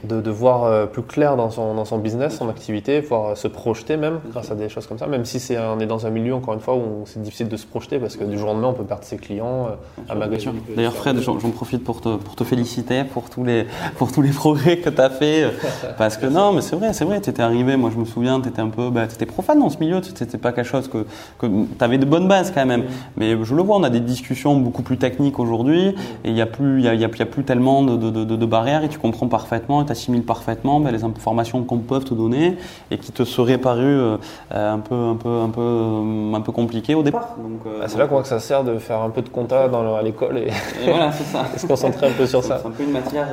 [0.05, 3.47] de, de, voir euh, plus clair dans son, dans son business, son activité, pouvoir se
[3.47, 6.11] projeter même grâce à des choses comme ça, même si c'est on est dans un
[6.11, 8.53] milieu encore une fois où c'est difficile de se projeter parce que du jour au
[8.53, 9.69] lendemain on peut perdre ses clients,
[10.09, 10.55] un magasin.
[10.75, 13.67] D'ailleurs Fred, j'en profite pour te, pour te féliciter pour tous les,
[13.99, 15.45] pour tous les progrès que tu as fait
[15.99, 18.41] parce que non mais c'est vrai, c'est vrai, tu étais arrivé, moi je me souviens,
[18.41, 20.89] tu étais un peu, bah, tu étais profane dans ce milieu, c'était pas quelque chose
[20.89, 21.07] que,
[21.39, 22.85] que tu avais de bonnes bases quand même,
[23.19, 25.89] mais je le vois, on a des discussions beaucoup plus techniques aujourd'hui
[26.25, 27.97] et il n'y a, plus, il y a, y a, y a plus tellement de,
[27.99, 31.79] de, de, de barrières et tu comprends parfaitement tu assimiles parfaitement ben, les informations qu'on
[31.79, 32.57] peut te donner
[32.91, 34.17] et qui te seraient parues euh,
[34.51, 37.37] un peu un peu un peu euh, un peu compliquées au départ.
[37.67, 39.69] Euh, ah, c'est là qu'on voit que ça sert de faire un peu de compta
[39.69, 40.51] dans, à l'école et,
[40.85, 41.45] voilà, ça.
[41.57, 42.59] se concentrer un peu sur ça.
[42.61, 43.29] C'est un peu une matière.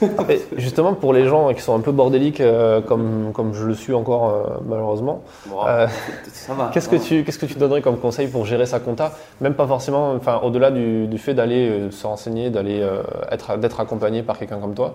[0.56, 2.42] justement pour les gens qui sont un peu bordéliques
[2.86, 5.22] comme comme je le suis encore malheureusement.
[6.72, 9.66] Qu'est-ce que tu qu'est-ce que tu donnerais comme conseil pour gérer sa compta, même pas
[9.66, 12.86] forcément, enfin au-delà du, du, fait d'aller se renseigner, d'aller
[13.30, 14.94] être d'être accompagné par quelqu'un comme toi.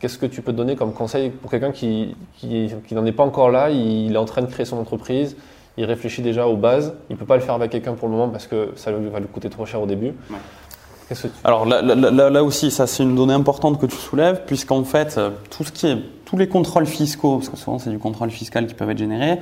[0.00, 3.22] Qu'est-ce que tu peux donner comme conseil pour quelqu'un qui, qui, qui n'en est pas
[3.22, 5.36] encore là, il est en train de créer son entreprise,
[5.76, 8.14] il réfléchit déjà aux bases, il ne peut pas le faire avec quelqu'un pour le
[8.14, 10.14] moment parce que ça va lui coûter trop cher au début.
[10.30, 10.38] Ouais.
[11.08, 11.28] Que tu...
[11.44, 15.18] Alors là, là, là, aussi, ça c'est une donnée importante que tu soulèves, puisqu'en fait,
[15.18, 18.30] euh, tout ce qui est, tous les contrôles fiscaux, parce que souvent c'est du contrôle
[18.30, 19.40] fiscal qui peuvent être générés,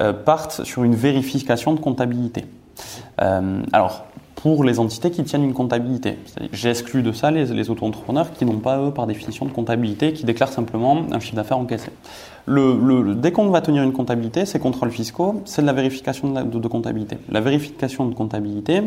[0.00, 2.46] euh, partent sur une vérification de comptabilité.
[3.20, 4.06] Euh, alors,
[4.42, 6.18] pour les entités qui tiennent une comptabilité.
[6.52, 10.24] J'exclus de ça les, les auto-entrepreneurs qui n'ont pas, eux, par définition, de comptabilité, qui
[10.24, 11.90] déclarent simplement un chiffre d'affaires encaissé.
[12.46, 16.32] Le, le, dès qu'on va tenir une comptabilité, ces contrôles fiscaux, c'est de la vérification
[16.32, 17.18] de, de, comptabilité.
[17.30, 18.82] La vérification de comptabilité,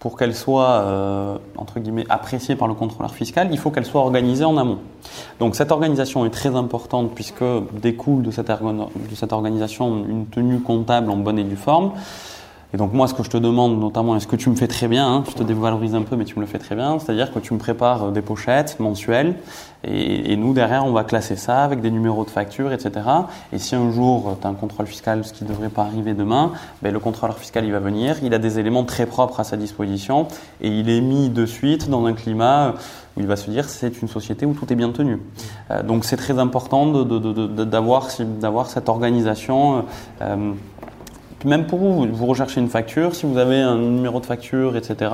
[0.00, 4.00] pour qu'elle soit, euh, entre guillemets, appréciée par le contrôleur fiscal, il faut qu'elle soit
[4.00, 4.78] organisée en amont.
[5.38, 7.44] Donc cette organisation est très importante puisque
[7.80, 11.92] découle de cette, de cette organisation une tenue comptable en bonne et due forme.
[12.74, 14.88] Et donc moi, ce que je te demande notamment, est-ce que tu me fais très
[14.88, 17.32] bien, hein, je te dévalorise un peu, mais tu me le fais très bien, c'est-à-dire
[17.32, 19.36] que tu me prépares euh, des pochettes mensuelles,
[19.84, 23.04] et, nous, derrière, on va classer ça avec des numéros de facture, etc.
[23.52, 25.82] Et si un jour, euh, tu as un contrôle fiscal, ce qui ne devrait pas
[25.82, 29.40] arriver demain, ben, le contrôleur fiscal, il va venir, il a des éléments très propres
[29.40, 30.28] à sa disposition,
[30.60, 32.72] et il est mis de suite dans un climat euh,
[33.16, 35.20] où il va se dire c'est une société où tout est bien tenu.
[35.84, 38.08] Donc c'est très important d'avoir
[38.70, 39.84] cette organisation.
[41.44, 45.10] Même pour vous, vous recherchez une facture, si vous avez un numéro de facture, etc.,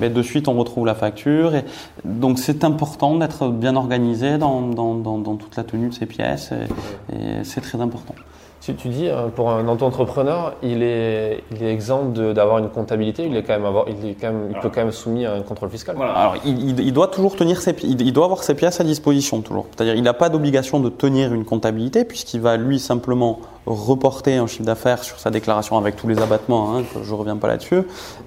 [0.00, 1.54] ben de suite on retrouve la facture.
[1.54, 1.64] Et
[2.04, 6.06] donc c'est important d'être bien organisé dans, dans, dans, dans, toute la tenue de ces
[6.06, 8.14] pièces et, et c'est très important.
[8.60, 13.24] Tu, tu dis, euh, pour un auto-entrepreneur, il est, il est exempt d'avoir une comptabilité,
[13.24, 15.34] il, est quand même avoir, il, est quand même, il peut quand même soumis à
[15.34, 15.94] un contrôle fiscal.
[15.96, 16.12] Voilà.
[16.12, 19.66] Alors, il, il, doit toujours tenir ses, il doit avoir ses pièces à disposition, toujours.
[19.70, 24.46] C'est-à-dire, il n'a pas d'obligation de tenir une comptabilité, puisqu'il va, lui, simplement reporter un
[24.46, 27.82] chiffre d'affaires sur sa déclaration avec tous les abattements, hein, je ne reviens pas là-dessus.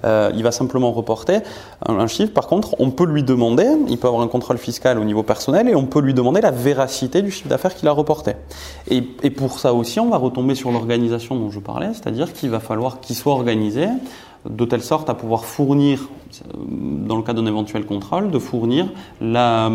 [0.05, 1.41] Euh, il va simplement reporter
[1.85, 2.33] un, chiffre.
[2.33, 5.67] Par contre, on peut lui demander, il peut avoir un contrôle fiscal au niveau personnel,
[5.69, 8.33] et on peut lui demander la véracité du chiffre d'affaires qu'il a reporté.
[8.89, 12.59] Et pour ça aussi, on va retomber sur l'organisation dont je parlais, c'est-à-dire qu'il va
[12.59, 13.87] falloir qu'il soit organisé
[14.49, 16.09] de telle sorte à pouvoir fournir,
[16.49, 18.87] dans le cas d'un éventuel contrôle, de fournir
[19.19, 19.69] la,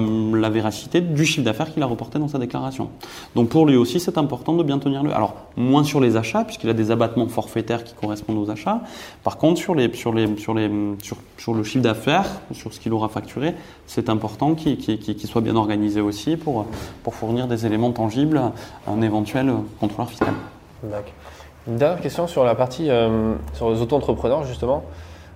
[0.51, 2.91] véracité du chiffre d'affaires qu'il a reporté dans sa déclaration.
[3.35, 5.15] Donc pour lui aussi, c'est important de bien tenir le.
[5.15, 8.81] Alors moins sur les achats, puisqu'il a des abattements forfaitaires qui correspondent aux achats.
[9.23, 10.71] Par contre, sur les, sur les, sur les,
[11.37, 13.55] sur, le chiffre d'affaires, sur ce qu'il aura facturé,
[13.87, 16.67] c'est important qu'il qu qu soit bien organisé aussi pour,
[17.05, 20.35] pour fournir des éléments tangibles à un éventuel contrôleur fiscal.
[20.83, 21.13] D'accord.
[21.69, 24.85] Une dernière question sur la partie euh, sur les auto-entrepreneurs justement.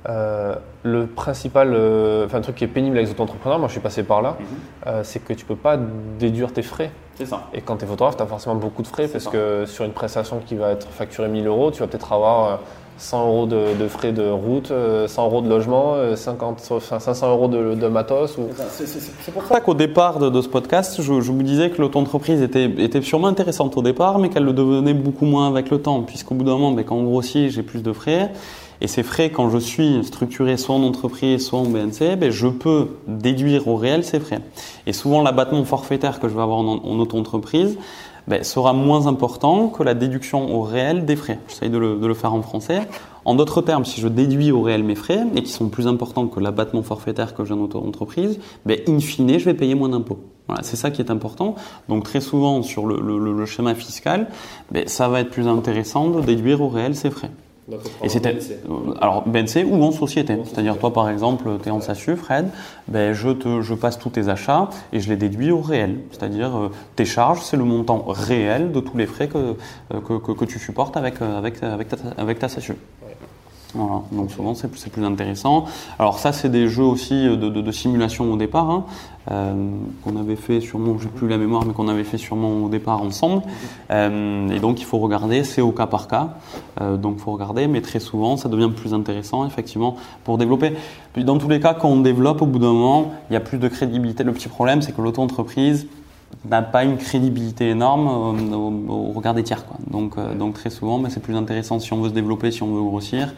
[0.09, 3.73] Euh, le principal, euh, enfin un truc qui est pénible avec les auto-entrepreneurs, moi je
[3.73, 5.05] suis passé par là, mm -hmm.
[5.05, 5.77] c'est que tu peux pas
[6.19, 6.91] déduire tes frais.
[7.17, 7.41] C'est ça.
[7.53, 9.31] Et quand tu es photographe, tu as forcément beaucoup de frais parce ça.
[9.31, 12.61] que sur une prestation qui va être facturée 1000 euros, tu vas peut-être avoir
[13.01, 14.73] 100 euros de, de, frais de route,
[15.07, 18.37] 100 euros de logement, 50, 500 euros de, de matos.
[18.37, 18.49] Ou...
[18.69, 22.43] C'est pour ça qu'au départ de, de, ce podcast, je, je vous disais que l'auto-entreprise
[22.43, 26.03] était, était sûrement intéressante au départ, mais qu'elle le devenait beaucoup moins avec le temps,
[26.03, 28.33] puisqu'au bout d'un moment, ben, quand on grossit, j'ai plus de frais.
[28.83, 32.47] Et ces frais, quand je suis structuré soit en entreprise, soit en BNC, ben je
[32.47, 34.41] peux déduire au réel ces frais.
[34.87, 37.77] Et souvent, l'abattement forfaitaire que je vais avoir en, en auto-entreprise
[38.29, 41.39] ben, sera moins important que la déduction au réel des frais.
[41.49, 42.87] J'essaye de de le faire en français.
[43.25, 46.27] En d'autres termes, si je déduis au réel mes frais, et qui sont plus importants
[46.27, 50.21] que l'abattement forfaitaire que j'ai en auto-entreprise, ben, in fine, je vais payer moins d'impôts.
[50.47, 51.55] Voilà, c'est ça qui est important.
[51.89, 54.29] Donc très souvent, sur le, schéma fiscal,
[54.71, 57.31] ben, ça va être plus intéressant de déduire au réel ces frais.
[58.03, 58.37] Et c'était
[58.69, 60.37] euh, alors BNC ou en société.
[60.45, 62.49] C'est-à-dire toi par exemple, tu es en SASU, Fred,
[62.89, 65.99] ben, je, te, je passe tous tes achats et je les déduis au réel.
[66.11, 69.57] C'est-à-dire euh, tes charges, c'est le montant réel de tous les frais que,
[69.91, 72.75] que, que, tu supportes avec, avec, avec, ta, avec ta SASU.
[73.75, 75.65] Voilà, donc souvent c'est plus intéressant.
[75.99, 78.85] Alors ça c'est des jeux aussi de, de, simulation au départ hein,
[79.31, 79.71] euh,
[80.03, 83.03] qu'on avait fait sûrement, j'ai plus la mémoire, mais qu'on avait fait sûrement au départ
[83.03, 83.43] ensemble.
[83.91, 86.31] Euh, et donc il faut regarder, c'est au cas par cas.
[86.81, 90.73] Euh, donc il faut regarder, mais très souvent ça devient plus intéressant effectivement pour développer.
[91.13, 93.41] Puis dans tous les cas, quand on développe, au bout d'un moment, il y a
[93.41, 94.25] plus de crédibilité.
[94.25, 95.87] Le petit problème, c'est que l'auto-entreprise
[96.49, 98.07] n'a pas une crédibilité énorme
[98.89, 99.65] au, regard des tiers.
[99.67, 99.77] Quoi.
[99.87, 102.63] Donc, euh, donc très souvent, mais c'est plus intéressant si on veut se développer, si
[102.63, 103.35] on veut grossir.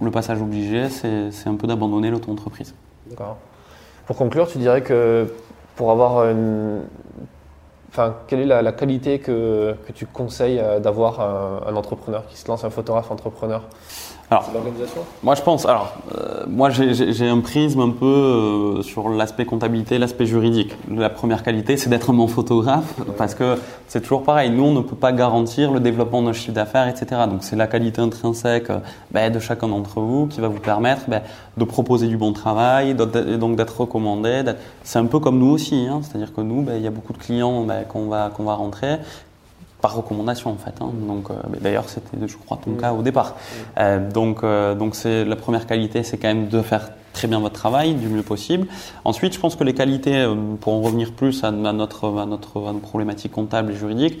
[0.00, 2.74] Le passage obligé, c'est un peu d'abandonner l'auto-entreprise.
[3.08, 3.38] D'accord.
[4.06, 5.26] Pour conclure, tu dirais que
[5.74, 6.82] pour avoir une...
[7.88, 12.36] Enfin, quelle est la, qualité que, que, tu conseilles euh, d'avoir un, un, entrepreneur qui
[12.36, 13.62] se lance, un photographe entrepreneur?
[14.28, 14.50] Alors,
[15.22, 19.98] moi je pense, alors, euh, moi j'ai un prisme un peu euh, sur l'aspect comptabilité,
[19.98, 20.72] l'aspect juridique.
[20.90, 24.50] La première qualité, c'est d'être un bon photographe, parce que c'est toujours pareil.
[24.50, 27.22] Nous, on ne peut pas garantir le développement de notre chiffre d'affaires, etc.
[27.30, 28.78] Donc c'est la qualité intrinsèque euh,
[29.12, 31.22] ben, de chacun d'entre vous qui va vous permettre ben,
[31.56, 32.94] de proposer du bon travail, et
[33.38, 34.42] donc d'être recommandé.
[34.82, 36.00] C'est un peu comme nous aussi, hein.
[36.02, 38.96] c'est-à-dire que nous, ben, il y a beaucoup de clients qu'on va, qu'on va rentrer
[39.80, 40.74] par recommandation en fait.
[40.80, 40.90] Hein.
[41.06, 43.36] Donc, euh, d'ailleurs, c'était, je crois, ton cas au départ.
[43.78, 47.40] Euh, donc, euh, donc c'est la première qualité, c'est quand même de faire très bien
[47.40, 48.66] votre travail du mieux possible.
[49.04, 50.26] Ensuite, je pense que les qualités,
[50.60, 54.20] pour en revenir plus à, notre, à notre, à nos problématiques comptables et juridiques,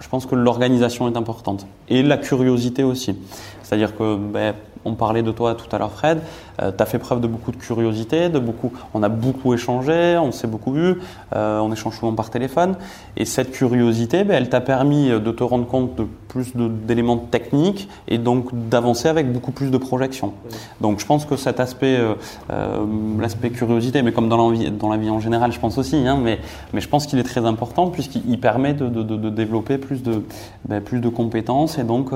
[0.00, 3.16] je pense que l'organisation est importante et la curiosité aussi.
[3.62, 4.54] C'est-à-dire que ben,
[4.84, 6.20] on parlait de toi tout à l'heure, Fred.
[6.62, 8.72] Euh, tu as fait preuve de beaucoup de curiosité, de beaucoup.
[8.92, 10.96] On a beaucoup échangé, on s'est beaucoup vu,
[11.34, 12.76] euh, on échange souvent par téléphone.
[13.16, 17.88] Et cette curiosité, ben, elle t'a permis de te rendre compte de plus d'éléments techniques
[18.08, 20.32] et donc d'avancer avec beaucoup plus de projections.
[20.80, 22.84] Donc je pense que cet aspect, euh,
[23.20, 26.40] l'aspect curiosité, mais comme dans la vie, en général, je pense aussi, hein, mais,
[26.74, 28.88] je pense qu'il est très important puisqu'il permet de,
[29.30, 30.24] développer plus de,
[30.68, 32.10] ben, plus de compétences et donc,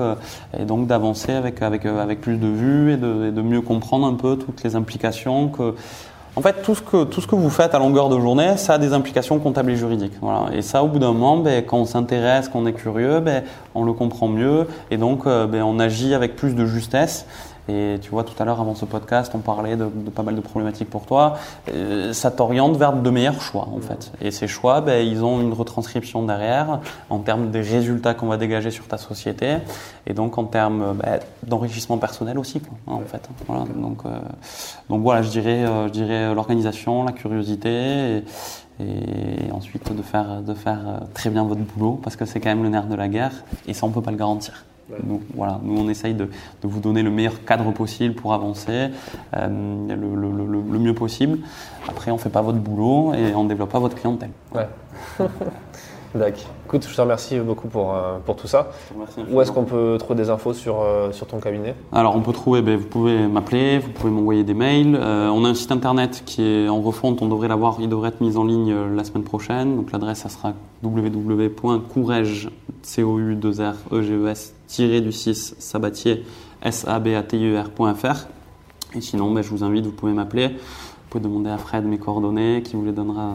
[0.87, 5.47] d'avancer avec, avec plus de et de, de mieux comprendre un peu toutes les implications
[5.49, 5.75] que
[6.35, 8.75] en fait, tout ce, que, tout ce que vous faites à longueur de journée, ça
[8.75, 10.13] a des implications comptables et juridiques.
[10.21, 10.55] Voilà.
[10.55, 13.43] Et ça, au bout d'un moment, ben, quand on s'intéresse, qu'on est curieux, ben,
[13.75, 17.25] on le comprend mieux et donc euh, ben, on agit avec plus de justesse.
[17.69, 20.41] Et tu vois, tout à l'heure, avant ce podcast, on parlait de, pas mal de
[20.41, 21.37] problématiques pour toi.
[21.71, 24.11] Euh, ça t'oriente vers de meilleurs choix, en fait.
[24.21, 26.79] Et ces choix, ben, ils ont une retranscription derrière
[27.09, 29.57] en termes des résultats qu'on va dégager sur ta société
[30.07, 33.29] et donc en termes ben, d'enrichissement personnel aussi, quoi, hein, en fait.
[33.47, 33.65] Voilà.
[33.75, 34.09] Donc, euh,
[34.89, 37.69] donc voilà, je dirais, euh, je dirais l'organisation, la curiosité.
[37.69, 38.23] Et,
[38.81, 42.63] et ensuite de faire, de faire très bien votre boulot parce que c'est quand même
[42.63, 43.33] le nerf de la guerre
[43.67, 44.63] et ça on peut pas le garantir.
[45.05, 48.89] Nous, voilà, nous, on essaye de, de, vous donner le meilleur cadre possible pour avancer,
[49.35, 51.39] euh, le, le, le, mieux possible.
[51.87, 54.31] Après, on ne fait pas votre boulot et on ne développe pas votre clientèle.
[54.53, 54.67] Ouais.
[56.15, 56.49] D'accord.
[56.65, 58.71] Écoute, je te remercie beaucoup pour, euh, pour tout ça.
[59.29, 61.75] Où est-ce qu'on peut trouver des infos sur, euh, sur ton cabinet?
[61.91, 64.95] Alors, on peut trouver, ben, vous pouvez m'appeler, vous pouvez m'envoyer des mails.
[64.95, 68.09] Euh, on a un site internet qui est en refonte, on devrait l'avoir, il devrait
[68.09, 69.75] être mis en ligne la semaine prochaine.
[69.75, 72.49] Donc, l'adresse, ça sera www.courage,
[72.81, 76.23] c o u 2 r e g e s du 6 sabatier
[76.63, 78.27] s a b a t i e r.fr.
[78.95, 80.55] Et sinon, ben, je vous invite, vous pouvez m'appeler.
[81.09, 83.33] Vous pouvez demander à Fred mes coordonnées, qui vous les donnera,